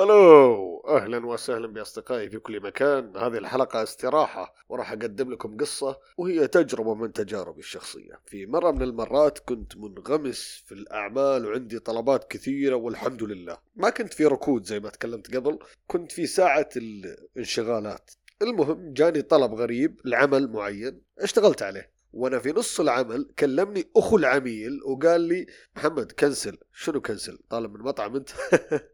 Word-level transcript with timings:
هلو 0.00 0.80
أهلا 0.88 1.26
وسهلا 1.26 1.66
بأصدقائي 1.66 2.30
في 2.30 2.38
كل 2.38 2.60
مكان. 2.60 3.16
هذه 3.16 3.38
الحلقة 3.38 3.82
استراحة 3.82 4.54
وراح 4.68 4.92
أقدم 4.92 5.32
لكم 5.32 5.56
قصة 5.56 5.98
وهي 6.16 6.48
تجربة 6.48 6.94
من 6.94 7.12
تجاربي 7.12 7.60
الشخصية. 7.60 8.20
في 8.26 8.46
مرة 8.46 8.70
من 8.70 8.82
المرات 8.82 9.38
كنت 9.38 9.76
منغمس 9.76 10.62
في 10.66 10.72
الأعمال 10.72 11.46
وعندي 11.46 11.78
طلبات 11.78 12.30
كثيرة 12.32 12.74
والحمد 12.74 13.22
لله. 13.22 13.58
ما 13.76 13.90
كنت 13.90 14.14
في 14.14 14.26
ركود 14.26 14.64
زي 14.64 14.80
ما 14.80 14.88
تكلمت 14.88 15.36
قبل 15.36 15.58
كنت 15.86 16.12
في 16.12 16.26
ساعة 16.26 16.68
الانشغالات. 16.76 18.10
المهم 18.42 18.92
جاني 18.92 19.22
طلب 19.22 19.54
غريب 19.54 20.00
لعمل 20.04 20.52
معين 20.52 21.02
اشتغلت 21.18 21.62
عليه. 21.62 21.90
وأنا 22.12 22.38
في 22.38 22.52
نص 22.52 22.80
العمل 22.80 23.30
كلمني 23.38 23.90
أخو 23.96 24.16
العميل 24.16 24.80
وقال 24.84 25.20
لي 25.20 25.46
محمد 25.76 26.12
كنسل. 26.12 26.58
شنو 26.72 27.00
كنسل؟ 27.00 27.38
طالب 27.50 27.74
من 27.74 27.80
مطعم 27.80 28.16
أنت؟ 28.16 28.30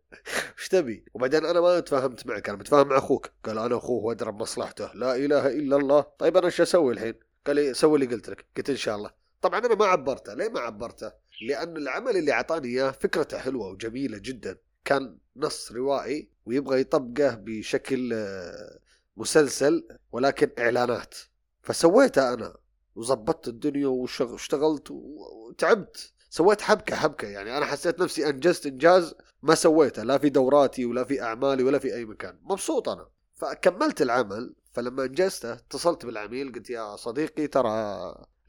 إيش 0.58 0.68
تبي؟ 0.68 1.04
وبعدين 1.14 1.44
أنا 1.44 1.60
ما 1.60 1.80
تفاهمت 1.80 2.26
معك 2.26 2.48
أنا 2.48 2.58
متفاهم 2.58 2.88
مع 2.88 2.98
أخوك. 2.98 3.30
قال 3.44 3.58
أنا 3.58 3.76
أخوه 3.76 4.04
وادرى 4.04 4.32
بمصلحته 4.32 4.92
لا 4.94 5.16
إله 5.16 5.46
إلا 5.46 5.76
الله. 5.76 6.00
طيب 6.18 6.36
أنا 6.36 6.46
إيش 6.46 6.60
أسوي 6.60 6.92
الحين؟ 6.92 7.14
قال 7.46 7.56
لي 7.56 7.74
سوي 7.74 7.94
اللي 7.98 8.14
قلت 8.14 8.28
لك. 8.28 8.46
قلت 8.56 8.70
إن 8.70 8.76
شاء 8.76 8.96
الله. 8.96 9.10
طبعا 9.42 9.58
أنا 9.58 9.74
ما 9.74 9.84
عبرته. 9.84 10.34
ليه 10.34 10.48
ما 10.48 10.60
عبرته؟ 10.60 11.12
لأن 11.48 11.76
العمل 11.76 12.16
اللي 12.16 12.32
أعطاني 12.32 12.68
إياه 12.68 12.90
فكرته 12.90 13.38
حلوة 13.38 13.68
وجميلة 13.68 14.18
جدا. 14.18 14.58
كان 14.84 15.18
نص 15.36 15.72
روائي 15.72 16.28
ويبغى 16.46 16.80
يطبقه 16.80 17.34
بشكل 17.34 18.12
آه، 18.12 18.78
مسلسل 19.16 19.88
ولكن 20.12 20.50
إعلانات. 20.58 21.14
فسويته 21.62 22.32
أنا. 22.34 22.56
وظبطت 22.94 23.48
الدنيا 23.48 23.86
واشتغلت 23.88 24.90
وتعبت. 24.90 26.12
سويت 26.36 26.60
حبكة 26.60 26.96
حبكة. 26.96 27.28
يعني 27.28 27.56
أنا 27.56 27.66
حسيت 27.66 28.00
نفسي 28.00 28.28
أنجزت 28.28 28.66
إنجاز 28.66 29.14
ما 29.42 29.54
سويته. 29.54 30.02
لا 30.02 30.18
في 30.18 30.28
دوراتي 30.28 30.84
ولا 30.84 31.04
في 31.04 31.22
أعمالي 31.22 31.62
ولا 31.62 31.78
في 31.78 31.94
أي 31.94 32.04
مكان. 32.04 32.38
مبسوط 32.42 32.88
أنا. 32.88 33.08
فكملت 33.34 34.02
العمل 34.02 34.54
فلما 34.72 35.04
أنجزته 35.04 35.52
اتصلت 35.52 36.06
بالعميل 36.06 36.52
قلت 36.52 36.70
يا 36.70 36.96
صديقي 36.96 37.46
ترى 37.46 37.70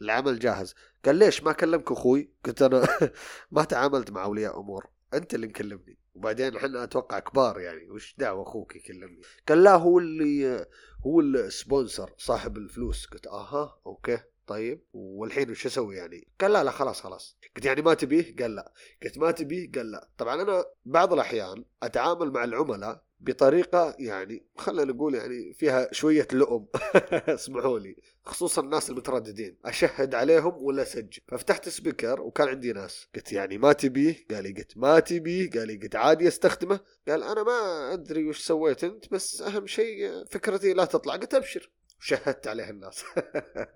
العمل 0.02 0.39
جاهز. 0.39 0.75
قال 1.05 1.15
ليش 1.15 1.43
ما 1.43 1.52
كلمك 1.52 1.91
أخوي؟ 1.91 2.31
قلت 2.45 2.61
أنا 2.61 2.88
ما 3.52 3.63
تعاملت 3.63 4.11
مع 4.11 4.23
أولياء 4.23 4.59
أمور. 4.59 4.88
أنت 5.13 5.33
اللي 5.33 5.47
مكلمني. 5.47 5.97
وبعدين 6.15 6.55
إحنا 6.55 6.83
أتوقع 6.83 7.19
كبار 7.19 7.59
يعني. 7.59 7.89
وش 7.89 8.15
دعوة 8.17 8.43
أخوك 8.43 8.75
يكلمني؟ 8.75 9.21
قال 9.47 9.63
لا 9.63 9.75
هو 9.75 9.99
اللي 9.99 10.65
هو 11.05 11.19
ال 11.19 11.31
sponsor 11.31 12.13
صاحب 12.17 12.58
الفلوس. 12.58 13.05
قلت 13.05 13.27
آها 13.27 13.80
okay. 13.85 14.19
طيب 14.47 14.83
والحين 14.93 15.51
وش 15.51 15.65
أسوي 15.65 15.95
يعني؟ 15.95 16.27
قال 16.41 16.53
لا 16.53 16.63
لا 16.63 16.71
خلاص 16.71 17.01
خلاص. 17.01 17.37
قلت 17.55 17.65
يعني 17.65 17.81
ما 17.81 17.93
تبيه؟ 17.93 18.35
قال 18.35 18.55
لا. 18.55 18.73
قلت 19.03 19.17
ما 19.17 19.31
تبيه؟ 19.31 19.71
قال 19.75 19.91
لا. 19.91 20.09
طبعا 20.17 20.41
أنا 20.41 20.65
بعض 20.85 21.13
الأحيان 21.13 21.63
أتعامل 21.83 22.31
مع 22.31 22.43
العملاء 22.43 23.07
بطريقة 23.19 23.95
يعني 23.99 24.45
خلينا 24.57 24.93
نقول 24.93 25.15
يعني 25.15 25.53
فيها 25.53 25.89
شوية 25.91 26.27
لؤم. 26.31 26.67
اسمحوا 27.11 27.79
لي. 27.79 27.95
خصوصا 28.23 28.61
الناس 28.61 28.89
المترددين. 28.89 29.57
أشهد 29.65 30.15
عليهم 30.15 30.63
ولا 30.63 30.81
أسجل. 30.81 31.21
ففتحت 31.27 31.69
speaker 31.69 32.21
وكان 32.21 32.47
عندي 32.47 32.73
ناس. 32.73 33.07
قلت 33.15 33.31
يعني 33.33 33.57
ما 33.57 33.73
تبيه؟ 33.73 34.25
قال 34.31 34.43
لا 34.43 34.52
قلت 34.51 34.77
ما 34.77 34.99
تبيه؟ 34.99 35.49
قال 35.49 35.67
لا 35.67 35.75
قلت 35.75 35.95
عادي 35.95 36.27
أستخدمه. 36.27 36.79
قال 37.07 37.23
أنا 37.23 37.43
ما 37.43 37.93
أدري 37.93 38.25
وش 38.29 38.39
سويت 38.39 38.83
أنت 38.83 39.11
بس 39.11 39.41
أهم 39.41 39.67
شيء 39.67 40.25
فكرتي 40.25 40.73
لا 40.73 40.85
تطلع. 40.85 41.15
قلت 41.15 41.33
أبشر. 41.33 41.71
وشهدت 41.99 42.47
عليه 42.47 42.69
الناس. 42.69 43.03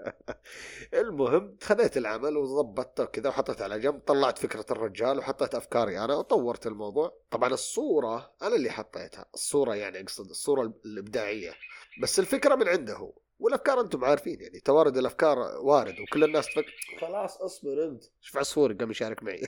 المهم 0.93 1.57
خذيت 1.63 1.97
العمل 1.97 2.37
وضبطته 2.37 3.05
كذا 3.05 3.29
وحطيته 3.29 3.63
على 3.63 3.79
جنب 3.79 3.99
طلعت 3.99 4.37
فكرة 4.37 4.65
الرجال 4.71 5.17
وحطيت 5.19 5.55
أفكاري 5.55 5.99
أنا 5.99 6.15
وطورت 6.15 6.67
الموضوع. 6.67 7.17
طبعا 7.31 7.49
الصورة 7.53 8.33
أنا 8.41 8.55
اللي 8.55 8.69
حطيتها. 8.69 9.25
الصورة 9.33 9.75
يعني 9.75 10.01
أقصد 10.01 10.29
الصورة 10.29 10.73
الإبداعية. 10.85 11.53
بس 12.01 12.19
الفكرة 12.19 12.55
من 12.55 12.67
عنده 12.67 12.93
هو 12.93 13.13
والأفكار 13.39 13.81
أنتم 13.81 14.05
عارفين 14.05 14.41
يعني 14.41 14.59
توارد 14.59 14.97
الأفكار 14.97 15.37
وارد 15.39 15.95
وكل 15.99 16.23
الناس 16.23 16.45
تفكر 16.45 16.73
خلاص 17.01 17.37
اصبر 17.37 17.83
أنت. 17.85 18.03
شوف 18.21 18.37
عصفوري 18.37 18.73
قام 18.73 18.91
يشارك 18.91 19.23
معي. 19.23 19.47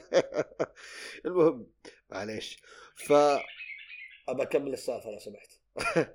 المهم 1.26 1.68
معليش. 2.10 2.62
ف 2.96 3.14
أبى 4.30 4.44
أكمل 4.44 4.74
السالفة 4.74 5.12
لو 5.12 5.20
سمحت. 5.20 5.52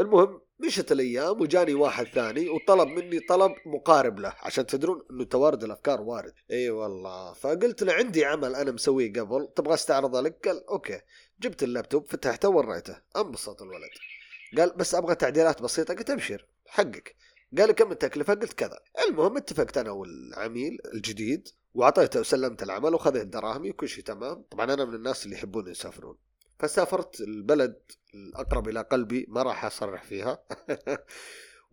المهم 0.00 0.40
مشت 0.58 0.92
الأيام 0.92 1.40
وجاني 1.40 1.74
واحد 1.74 2.06
ثاني 2.06 2.48
وطلب 2.48 2.88
مني 2.88 3.20
طلب 3.20 3.52
مقارب 3.66 4.18
له 4.18 4.34
عشان 4.40 4.66
تدرون 4.66 5.02
إنه 5.10 5.24
توارد 5.24 5.64
الأفكار 5.64 6.00
وارد. 6.00 6.32
إي 6.50 6.70
والله. 6.70 7.32
فقلت 7.32 7.82
له 7.82 7.92
عندي 7.92 8.24
عمل 8.24 8.54
أنا 8.54 8.72
مسويه 8.72 9.12
قبل 9.12 9.48
تبغى 9.56 9.74
استعرضه 9.74 10.20
لك؟ 10.20 10.48
قال 10.48 10.66
okay. 10.68 11.00
جبت 11.40 11.62
اللابتوب 11.62 12.06
فتحته 12.06 12.48
وريته. 12.48 12.96
أنبسط 13.16 13.62
الولد. 13.62 13.90
قال 14.58 14.76
بس 14.76 14.94
أبغى 14.94 15.14
تعديلات 15.14 15.62
بسيطة. 15.62 15.94
قلت 15.94 16.10
أبشر. 16.10 16.46
حقك. 16.66 17.16
قال 17.58 17.72
كم 17.72 17.92
التكلفة؟ 17.92 18.34
قلت 18.34 18.52
كذا. 18.52 18.78
المهم 19.08 19.36
اتفقت 19.36 19.78
أنا 19.78 19.90
والعميل 19.90 20.78
الجديد 20.94 21.48
وأعطيته 21.74 22.20
وسلمت 22.20 22.62
العمل 22.62 22.94
وخذيت 22.94 23.26
دراهمي 23.26 23.70
وكل 23.70 23.88
شيء 23.88 24.04
تمام. 24.04 24.42
طبعا 24.50 24.74
أنا 24.74 24.84
من 24.84 24.94
الناس 24.94 25.24
اللي 25.24 25.36
يحبون 25.36 25.68
يسافرون. 25.70 26.16
فسافرت 26.58 27.20
البلد 27.20 27.76
الأقرب 28.14 28.68
إلى 28.68 28.80
قلبي 28.80 29.26
ما 29.28 29.42
راح 29.42 29.64
أصرح 29.64 30.02
فيها. 30.02 30.44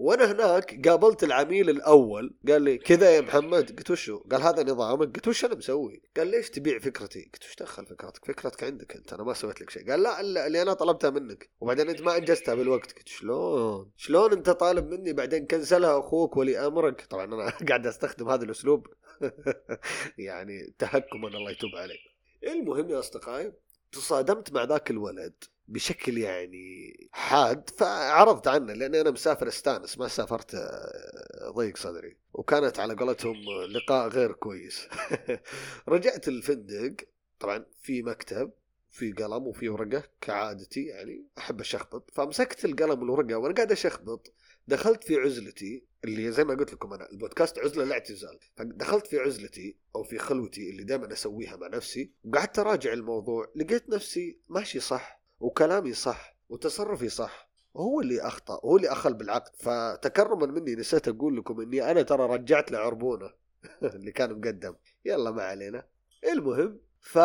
وأنا 0.02 0.32
هناك 0.32 0.88
قابلت 0.88 1.24
العميل 1.24 1.70
الأول 1.70 2.34
قال 2.48 2.62
لي 2.62 2.78
كذا 2.78 3.16
يا 3.16 3.22
محمد؟ 3.22 3.78
قلت 3.78 3.92
وشو 3.92 4.20
قال 4.20 4.42
هذا 4.42 4.64
نظامك. 4.64 5.16
قلت 5.16 5.28
وش 5.28 5.46
أنا 5.46 5.56
مسوي؟ 5.56 6.02
قال 6.18 6.28
ليش 6.28 6.50
تبيع 6.50 6.80
فكرتي؟ 6.80 7.30
قلت 7.34 7.44
وش 7.44 7.56
دخل 7.56 7.86
فكرتك؟ 7.86 8.26
فكرتك 8.26 8.64
عندك 8.64 8.96
أنت 8.96 9.14
أنا 9.14 9.24
ما 9.24 9.34
سويت 9.34 9.62
لك 9.62 9.70
شيء. 9.70 9.92
قال 9.92 10.04
لا 10.04 10.22
اللي 10.22 10.62
أنا 10.62 10.74
طلبتها 10.74 11.10
منك. 11.10 11.50
وبعدين 11.60 11.90
أنت 11.90 12.02
ما 12.02 12.18
أنجزتها 12.18 12.56
بالوقت. 12.56 12.92
قلت 12.92 13.08
شلون؟ 13.08 13.92
شلون 13.98 14.34
أنت 14.34 14.50
طالب 14.50 14.94
مني؟ 14.94 15.14
بعدين 15.14 15.46
كنسلها 15.46 16.00
أخوك 16.00 16.38
ولي 16.38 16.68
امرك 16.68 17.06
طبعا 17.10 17.26
أنا 17.26 17.50
قاعد 17.70 17.88
أستخدم 17.88 18.30
هذا 18.30 18.44
الأسلوب. 18.44 18.88
يعني 20.18 20.74
تهكما 20.80 21.28
الله 21.28 21.52
يتوب 21.52 21.76
عليك. 21.76 22.00
المهم 22.44 22.90
يا 22.90 23.00
أصدقائي 23.00 23.54
تصادمت 23.92 24.54
مع 24.54 24.64
ذاك 24.64 24.92
الولد 24.92 25.34
بشكل 25.68 26.18
يعني 26.18 26.96
حاد 27.12 27.70
فعرضت 27.70 28.48
عنه 28.48 28.74
لأني 28.74 29.02
أنا 29.02 29.12
مسافر 29.12 29.48
أستانس 29.48 29.98
ما 29.98 30.08
سافرت 30.08 30.56
آه، 30.56 31.52
ضيق 31.56 31.78
صدري. 31.78 32.18
وكانت 32.34 32.80
على 32.80 32.96
قولتهم 32.96 33.36
لقاء 33.70 34.08
غير 34.08 34.32
كويس. 34.32 34.88
رجعت 35.90 36.28
الفندق 36.28 36.96
طبعا 37.40 37.66
في 37.82 38.04
مكتب 38.04 38.52
في 38.92 39.12
قلم 39.12 39.48
وفي 39.48 39.70
ورقة 39.70 40.04
كعادتي 40.22 40.84
يعني 40.86 41.26
أحب 41.38 41.60
أشخبط. 41.60 42.12
فمسكت 42.14 42.66
القلم 42.66 43.00
والورقة 43.00 43.36
وأنا 43.36 43.54
قاعد 43.56 43.72
أشخبط. 43.72 44.34
دخلت 44.68 45.04
في 45.04 45.16
عزلتي 45.16 45.86
اللي 46.04 46.32
زي 46.32 46.44
ما 46.44 46.54
قلت 46.54 46.74
لكم 46.74 46.94
أنا 46.94 47.10
البودكاست 47.12 47.60
عزلة 47.60 47.84
لاعتزال 47.84 48.40
فدخلت 48.56 49.08
في 49.08 49.20
عزلتي 49.20 49.78
أو 49.96 50.04
في 50.04 50.18
خلوتي 50.18 50.70
اللي 50.70 50.84
دائما 50.84 51.14
أسويها 51.14 51.56
مع 51.56 51.68
نفسي 51.68 52.12
وقعدت 52.24 52.60
أراجع 52.60 52.94
الموضوع. 52.94 53.52
لقيت 53.56 53.90
نفسي 53.90 54.40
ماشي 54.50 54.80
صح 54.80 55.22
وكلامي 55.40 55.94
صح 55.94 56.38
وتصرفي 56.50 57.10
صح. 57.10 57.50
هو 57.78 58.02
اللي 58.02 58.22
أخطأ 58.22 58.60
هو 58.66 58.78
اللي 58.78 58.92
أخل 58.92 59.14
بالعقد. 59.14 59.56
فتكرما 59.56 60.46
مني 60.46 60.76
نسيت 60.76 61.08
أقول 61.08 61.38
لكم 61.38 61.62
إني 61.62 61.92
أنا 61.92 62.02
ترى 62.02 62.26
رجعت 62.26 62.72
له 62.72 62.78
عربونه 62.78 63.30
اللي 63.96 64.12
كان 64.12 64.34
مقدم. 64.34 64.76
يلا 65.06 65.32
ما 65.32 65.44
علينا. 65.44 65.88
المهم 66.24 66.80
ف 67.02 67.20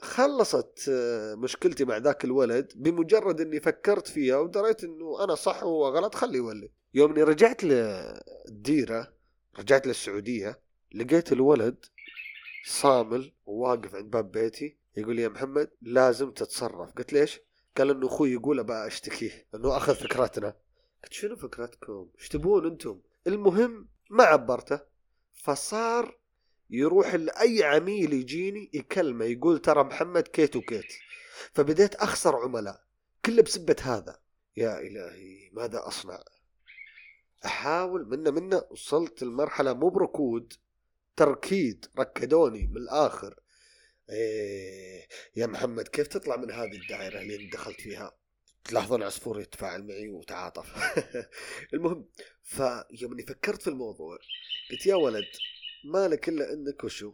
خلصت 0.00 0.88
آه، 0.88 1.34
مشكلتي 1.34 1.84
مع 1.84 1.96
ذاك 1.96 2.24
الولد 2.24 2.72
بمجرد 2.76 3.40
إني 3.40 3.60
فكرت 3.60 4.08
فيها 4.08 4.36
ودريت 4.36 4.84
إنه 4.84 5.24
أنا 5.24 5.34
صح 5.34 5.62
وهو 5.62 5.88
غلط 5.88 6.14
خليه 6.14 6.38
يولي 6.38 6.70
يوم 6.94 7.10
إني 7.12 7.22
رجعت 7.22 7.64
للديرة 7.64 9.12
رجعت 9.58 9.86
للسعودية 9.86 10.60
لقيت 10.94 11.32
الولد 11.32 11.84
صامل 12.66 13.32
وواقف 13.46 13.94
عند 13.94 14.10
باب 14.10 14.32
بيتي 14.32 14.76
يقول 14.96 15.16
لي 15.16 15.22
يا 15.22 15.28
محمد 15.28 15.70
لازم 15.82 16.30
تتصرف 16.30 16.92
قلت 16.92 17.12
ليش؟ 17.12 17.40
قال 17.76 17.90
إنه 17.90 18.06
أخوي 18.06 18.32
يقول 18.32 18.58
أبى 18.58 18.72
أشتكيه 18.72 19.46
إنه 19.54 19.76
أخذ 19.76 19.94
فكرتنا 19.94 20.54
قلت 21.04 21.12
شنو 21.12 21.36
فكرتكم؟ 21.36 22.08
إيش 22.18 22.28
تبون 22.28 22.66
أنتم؟ 22.66 23.00
المهم 23.26 23.88
ما 24.10 24.24
عبرته 24.24 24.80
فصار 25.32 26.18
يروح 26.70 27.14
لأي 27.14 27.64
عميل 27.64 28.12
يجيني 28.12 28.70
يكلمه 28.74 29.24
يقول 29.24 29.58
ترى 29.58 29.84
محمد 29.84 30.28
كيت 30.28 30.56
وكيت 30.56 30.92
فبديت 31.52 31.94
أخسر 31.94 32.36
عملاء 32.36 32.84
كله 33.24 33.42
بسبة 33.42 33.76
هذا 33.82 34.18
يا 34.56 34.78
إلهي 34.80 35.50
ماذا 35.52 35.86
أصنع؟ 35.86 36.24
أحاول 37.44 38.08
منا 38.08 38.30
منا 38.30 38.66
وصلت 38.70 39.22
المرحله 39.22 39.72
مو 39.72 39.88
بركود 39.88 40.52
تركيد 41.16 41.86
ركدوني 41.98 42.66
من 42.66 42.76
الآخر 42.76 43.40
إيه 44.10 45.08
يا 45.36 45.46
محمد 45.46 45.88
كيف 45.88 46.06
تطلع 46.06 46.36
من 46.36 46.50
هذه 46.50 46.76
الدائرة 46.76 47.20
اللي 47.20 47.46
دخلت 47.46 47.80
فيها؟ 47.80 48.18
تلاحظون 48.64 49.02
عصفور 49.02 49.40
يتفاعل 49.40 49.86
معي 49.86 50.08
وتعاطف 50.08 50.74
المهم 51.74 52.08
فيوم 52.42 53.16
فكرت 53.28 53.62
في 53.62 53.70
الموضوع 53.70 54.18
قلت 54.70 54.86
يا 54.86 54.94
ولد 54.94 55.24
مالك 55.84 56.28
إلا 56.28 56.52
إنك 56.52 56.84
وشو 56.84 57.12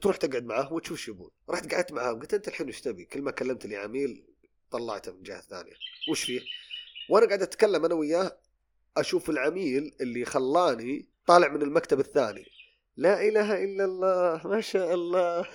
تروح 0.00 0.16
تقعد 0.16 0.44
معاه 0.44 0.72
وتشوف 0.72 0.98
شو 0.98 1.12
يبون. 1.12 1.30
رحت 1.50 1.74
قعدت 1.74 1.92
معاه 1.92 2.12
قلت 2.12 2.34
أنت 2.34 2.48
الحين 2.48 2.68
وش 2.68 2.80
تبي؟ 2.80 3.04
كل 3.04 3.22
ما 3.22 3.30
كلمت 3.30 3.66
لي 3.66 3.76
عميل 3.76 4.24
طلعته 4.70 5.12
من 5.12 5.22
جهة 5.22 5.40
ثانية. 5.40 5.72
وش 6.10 6.24
فيه؟ 6.24 6.40
وأنا 7.10 7.26
قاعد 7.26 7.42
أتكلم 7.42 7.84
أنا 7.84 7.94
وياه 7.94 8.38
أشوف 8.96 9.30
العميل 9.30 9.94
اللي 10.00 10.24
خلاني 10.24 11.08
طالع 11.26 11.48
من 11.48 11.62
المكتب 11.62 12.00
الثاني. 12.00 12.46
لا 12.96 13.28
إله 13.28 13.64
إلا 13.64 13.84
الله 13.84 14.40
ما 14.44 14.60
شاء 14.60 14.94
الله. 14.94 15.46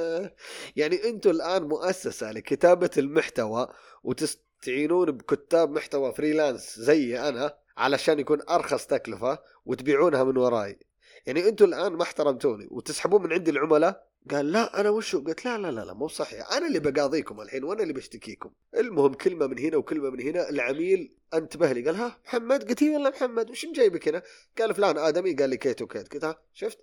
يعني 0.76 1.04
أنتم 1.08 1.30
الآن 1.30 1.62
مؤسسة 1.62 2.32
لكتابة 2.32 2.90
المحتوى 2.98 3.68
وتستعينون 4.02 5.10
بكتاب 5.10 5.70
محتوى 5.70 6.14
فريلانس 6.14 6.78
زي 6.80 7.28
أنا 7.28 7.58
علشان 7.76 8.18
يكون 8.18 8.40
أرخص 8.50 8.86
تكلفة 8.86 9.38
وتبيعونها 9.66 10.24
من 10.24 10.36
وراي. 10.36 10.78
يعني 11.26 11.48
أنتم 11.48 11.64
الآن 11.64 11.92
ما 11.92 12.02
احترمتوني 12.02 12.68
وتسحبون 12.70 13.22
من 13.22 13.32
عندي 13.32 13.50
العملاء؟ 13.50 14.10
قال 14.30 14.52
لا 14.52 14.80
أنا 14.80 14.90
وشو 14.90 15.24
قلت 15.24 15.44
لا 15.44 15.58
لا 15.58 15.70
لا, 15.70 15.80
لا 15.80 15.92
مو 15.92 16.08
صحيح. 16.08 16.52
أنا 16.52 16.66
اللي 16.66 16.78
بقاضيكم 16.78 17.40
الحين 17.40 17.64
وأنا 17.64 17.82
اللي 17.82 17.92
بشتكيكم. 17.92 18.50
المهم 18.76 19.14
كلمة 19.14 19.46
من 19.46 19.58
هنا 19.58 19.76
وكلمة 19.76 20.10
من 20.10 20.20
هنا 20.20 20.48
العميل 20.48 21.14
انتبه 21.34 21.72
لي 21.72 21.82
قال 21.82 21.96
ها 21.96 22.18
محمد؟ 22.24 22.68
قلت 22.68 22.82
يلا 22.82 23.10
محمد 23.10 23.50
وش 23.50 23.66
جايبك 23.66 24.08
هنا؟ 24.08 24.22
قال 24.58 24.74
فلان 24.74 24.98
آدمي 24.98 25.34
قال 25.34 25.50
لي 25.50 25.56
كيت 25.56 25.82
وكيت. 25.82 26.12
قلت 26.12 26.24
ها 26.24 26.42
شفت؟ 26.54 26.78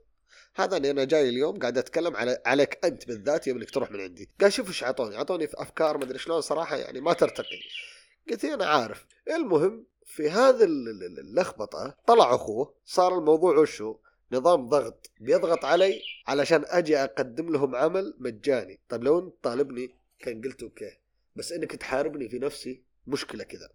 هذا 0.56 0.78
أني 0.78 0.92
أنا 0.92 1.04
جاي 1.04 1.30
اليوم 1.30 1.60
قاعد 1.60 1.78
أتكلم 1.78 2.16
على 2.16 2.42
عليك 2.46 2.86
أنت 2.86 3.08
بالذات 3.08 3.48
يوم 3.48 3.58
إنك 3.58 3.70
تروح 3.70 3.92
من 3.92 4.00
عندي. 4.00 4.30
قال 4.42 4.54
شوف 4.54 4.68
إيش 4.68 4.84
اعطوني 4.84 5.18
اعطوني 5.18 5.48
في 5.48 5.62
أفكار 5.62 5.98
ما 5.98 6.04
أدري 6.04 6.20
شلون 6.20 6.42
صراحة 6.42 6.76
يعني 6.76 7.02
ما 7.02 7.14
ترتقي. 7.14 7.60
قلت 8.30 8.46
أنا 8.46 8.66
عارف. 8.66 9.06
المهم 9.36 9.86
في 10.06 10.30
هذه 10.30 10.64
اللخبطة 10.64 11.98
طلع 12.08 12.36
أخوه 12.36 12.74
صار 12.86 13.18
الموضوع 13.18 13.58
وشو؟ 13.58 13.96
نظام 14.32 14.70
ضغط 14.70 15.12
بيضغط 15.20 15.66
علي 15.66 16.02
علشان 16.28 16.64
أجي 16.68 16.98
أقدم 16.98 17.50
لهم 17.50 17.76
عمل 17.76 18.16
مجاني. 18.20 18.80
طيب 18.90 19.04
لو 19.04 19.20
أنت 19.20 19.34
طالبني 19.44 19.96
كان 20.20 20.42
قلت 20.42 20.64
okay. 20.64 20.98
بس 21.36 21.52
إنك 21.52 21.72
تحاربني 21.72 22.30
في 22.30 22.40
نفسي 22.40 22.84
مشكلة 23.08 23.44
كذا. 23.44 23.70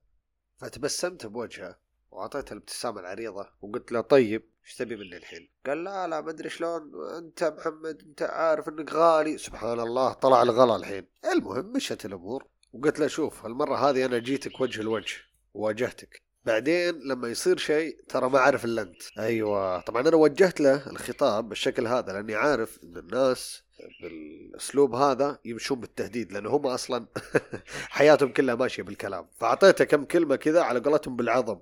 فتبسمت 0.58 1.26
بوجهه 1.26 1.78
وأعطيته 2.10 2.52
الابتسامة 2.52 3.00
العريضة 3.00 3.49
وقلت 3.62 3.93
له 3.93 4.00
طيب 4.00 4.43
إيش 4.64 4.75
تبي 4.75 4.96
مني 4.96 5.16
الحين؟ 5.16 5.49
قال 5.66 5.84
لا 5.84 6.08
لا 6.08 6.20
ما 6.20 6.31
أدري 6.31 6.50
شلون. 6.50 6.93
أنت 7.19 7.44
محمد 7.44 8.02
أنت 8.02 8.22
عارف 8.22 8.69
إنك 8.69 8.93
غالي. 8.93 9.38
سبحان 9.38 9.81
الله 9.81 10.12
طلع 10.12 10.43
الغلا 10.43 10.76
الحين. 10.76 11.06
المهم 11.32 11.72
مشت 11.72 12.04
الأمور 12.04 12.46
وقلت 12.72 13.00
له 13.00 13.06
شوف 13.06 13.46
المره 13.46 13.90
هذه 13.90 14.04
أنا 14.04 14.19
جيتك 14.19 14.60
وجه 14.60 14.82
لوجه 14.82 15.16
وواجهتك 15.54 16.22
بعدين 16.44 17.00
لما 17.05 17.29
يصير 17.29 17.59
شيء 17.59 17.99
ترى 18.09 18.29
ما 18.29 18.39
أعرف 18.39 18.65
إلا 18.65 18.83
أنت. 18.83 19.03
أيوه. 19.19 19.81
طبعا 19.81 20.09
أنا 20.09 20.17
وجهت 20.17 20.61
له 20.61 20.91
الخطاب 20.91 21.49
بالشكل 21.49 21.87
هذا 21.87 22.12
لأني 22.12 22.35
عارف 22.35 22.79
إن 22.85 22.97
الناس 22.97 23.62
بالأسلوب 24.03 24.94
هذا 24.94 25.39
يمشون 25.44 25.81
بالتهديد 25.81 26.33
لأن 26.33 26.47
هم 26.47 26.67
أصلا 26.67 27.06
حياتهم 27.89 28.33
كلها 28.33 28.55
ماشية 28.55 28.83
بالكلام. 28.83 29.27
فأعطيته 29.39 29.85
كم 29.85 30.05
كلمة 30.05 30.37
كذا 30.37 30.61
على 30.62 30.81
قولتهم 30.81 31.17
بالعظم. 31.17 31.59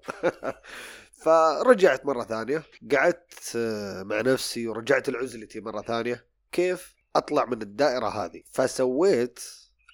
فرجعت 1.25 2.07
مرة 2.07 2.25
ثانية 2.25 2.63
قعدت 2.93 3.57
مع 4.05 4.21
نفسي 4.21 4.69
ورجعت 4.69 5.11
لعزلتي 5.11 5.61
مرة 5.61 5.83
ثانية 5.83 6.27
كيف 6.53 6.95
أطلع 7.17 7.45
من 7.45 7.63
الدائرة 7.63 8.09
هذه؟ 8.09 8.43
فسويت 8.53 9.41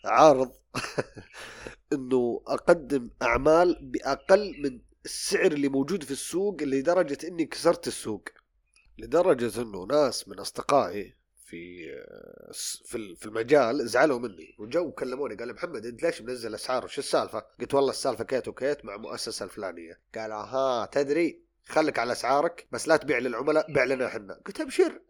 عرض 0.06 0.52
إنه 1.92 2.42
أقدم 2.46 3.10
أعمال 3.22 3.78
بأقل 3.82 4.54
من 4.62 4.80
السعر 5.04 5.52
اللي 5.52 5.68
موجود 5.68 6.04
في 6.04 6.10
السوق 6.10 6.62
لدرجة 6.62 7.18
إني 7.28 7.46
كسرت 7.46 7.86
السوق. 7.86 8.28
لدرجة 8.98 9.62
إنه 9.62 9.84
ناس 9.84 10.28
من 10.28 10.38
أصدقائي 10.38 11.14
في 11.46 11.86
في 13.16 13.26
المجال 13.26 13.88
زعلوا 13.88 14.18
مني. 14.18 14.56
وجو 14.58 14.92
كلموني 14.92 15.34
قال 15.34 15.54
محمد 15.54 15.86
أنت 15.86 16.02
ليش 16.02 16.22
منزل 16.22 16.54
أسعار؟ 16.54 16.84
وش 16.84 16.98
السالفة؟ 16.98 17.44
قلت 17.60 17.74
والله 17.74 17.90
السالفة 17.90 18.24
كيت 18.24 18.48
وكيت 18.48 18.84
مع 18.84 18.96
مؤسسة 18.96 19.44
الفلانية. 19.44 20.00
قال 20.14 20.32
ها 20.32 20.86
تدري 20.86 21.42
خليك 21.68 21.98
على 21.98 22.12
أسعارك 22.12 22.66
بس 22.72 22.88
لا 22.88 22.96
تبيع 22.96 23.18
للعملاء 23.18 23.72
بيع 23.72 23.84
لنا 23.84 24.06
إحنا. 24.06 24.40
قلت 24.46 24.60
أبشر. 24.60 25.00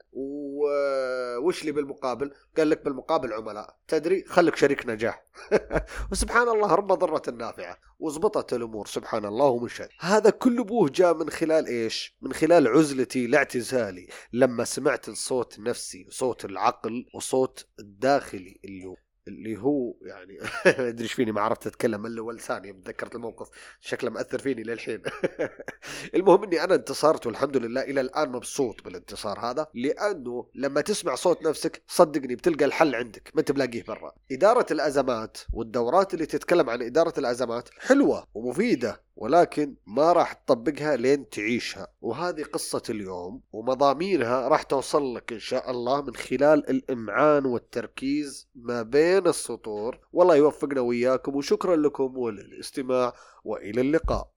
وش 1.43 1.65
لي 1.65 1.73
بالمقابل؟ 1.73 2.31
قال 2.57 2.71
لك 2.71 2.85
بالمقابل 2.85 3.33
عملاء. 3.33 3.77
تدري؟ 3.89 4.25
خليك 4.25 4.57
شريك 4.57 4.87
نجاح. 4.87 5.25
وسبحان 6.13 6.49
الله 6.49 6.75
رب 6.75 6.93
ضرة 6.93 7.23
نافعة. 7.31 7.79
وزبطت 7.99 8.53
الأمور 8.53 8.87
سبحان 8.87 9.25
الله 9.25 9.47
ومشت 9.47 9.89
هذا 10.01 10.31
كل 10.31 10.65
بوه 10.65 10.91
جاء 10.95 11.15
من 11.15 11.31
خلال 11.31 11.67
إيش؟ 11.67 12.17
من 12.23 12.33
خلال 12.33 12.69
عزلتي 12.69 13.27
لاعتزالي. 13.27 14.09
لما 14.33 14.65
سمعت 14.65 15.09
الصوت 15.09 15.59
نفسي 15.59 16.07
صوت 16.11 16.45
العقل 16.45 17.07
وصوت 17.15 17.67
الداخلي 17.79 18.61
اللي 18.65 19.06
اللي 19.29 19.59
هو 19.59 19.95
يعني 20.03 20.39
ما 20.39 20.49
أدري 20.89 21.05
إيش 21.05 21.13
فيني 21.13 21.33
ما 21.33 21.41
عرفت 21.41 21.67
أتكلم 21.67 22.07
إلا 22.07 22.21
اول 22.21 22.41
ثانية 22.41 22.73
تذكرت 22.73 23.15
الموقف. 23.15 23.49
شكله 23.81 24.11
مأثر 24.11 24.39
فيني 24.39 24.63
للحين. 24.63 25.03
المهم 26.15 26.45
إني 26.45 26.65
أنا 26.65 26.75
انتصرت 26.75 27.27
والحمد 27.27 27.57
لله 27.57 27.81
إلى 27.81 28.01
الآن 28.01 28.29
مبسوط 28.29 28.85
بالانتصار 28.85 29.39
هذا 29.39 29.67
لأنه 29.75 30.47
لما 30.55 30.81
تسمع 30.81 31.15
صوت 31.15 31.47
نفسك 31.47 31.83
صدقني 31.89 32.35
بتلقى 32.35 32.65
الحل 32.65 32.95
عندك 32.95 33.31
ما 33.35 33.41
أنت 33.41 33.53
بلاقيه 33.53 33.83
برا. 33.83 34.13
إدارة 34.33 34.67
الأزمات 34.71 35.39
والدورات 35.53 36.15
اللي 36.15 36.27
تتكلم 36.27 36.71
عن 36.71 36.83
إدارة 36.83 37.15
الأزمات 37.19 37.69
حلوة 37.79 38.27
ومفيدة 38.35 39.06
ولكن 39.17 39.75
ما 39.87 40.13
راح 40.13 40.33
تطبقها 40.33 40.97
لين 40.97 41.29
تعيشها. 41.29 41.87
وهذه 42.01 42.43
قصة 42.43 42.83
اليوم 42.91 43.41
ومضامينها 43.53 44.49
راح 44.49 44.63
توصل 44.63 45.15
لك 45.15 45.33
إن 45.33 45.39
شاء 45.39 45.71
الله 45.71 46.03
من 46.03 46.15
خلال 46.15 46.71
الإمعان 46.71 47.47
والتركيز 47.47 48.49
ما 48.55 48.83
بين 48.83 49.27
السطور. 49.27 49.99
والله 50.13 50.37
يوفقنا 50.37 50.81
وإياكم 50.81 51.37
وشكرا 51.37 51.77
لكم 51.77 52.19
وللاستماع 52.19 53.13
وإلى 53.45 53.81
اللقاء. 53.81 54.36